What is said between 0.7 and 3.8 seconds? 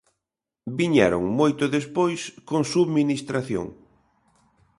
Viñeron moito despois con subministración.